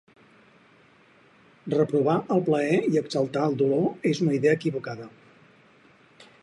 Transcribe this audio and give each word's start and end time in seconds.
Reprovar 1.75 2.15
el 2.37 2.41
plaer 2.47 2.81
i 2.95 2.99
exaltar 3.03 3.45
el 3.51 3.61
dolor 3.63 4.09
és 4.13 4.25
una 4.27 4.37
idea 4.41 4.59
equivocada. 4.61 5.11